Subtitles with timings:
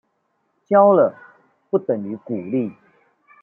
[0.65, 1.15] 教了，
[1.69, 2.73] 不等於鼓勵